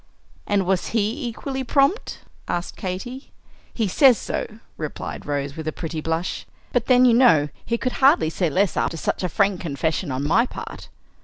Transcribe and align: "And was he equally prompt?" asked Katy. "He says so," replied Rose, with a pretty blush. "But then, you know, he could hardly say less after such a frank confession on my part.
"And 0.47 0.65
was 0.65 0.87
he 0.97 1.27
equally 1.27 1.63
prompt?" 1.63 2.21
asked 2.47 2.75
Katy. 2.75 3.31
"He 3.71 3.87
says 3.87 4.17
so," 4.17 4.47
replied 4.75 5.27
Rose, 5.27 5.55
with 5.55 5.67
a 5.67 5.71
pretty 5.71 6.01
blush. 6.01 6.47
"But 6.73 6.87
then, 6.87 7.05
you 7.05 7.13
know, 7.13 7.49
he 7.67 7.77
could 7.77 7.91
hardly 8.01 8.31
say 8.31 8.49
less 8.49 8.75
after 8.75 8.97
such 8.97 9.21
a 9.21 9.29
frank 9.29 9.61
confession 9.61 10.09
on 10.11 10.23
my 10.27 10.47
part. 10.47 10.89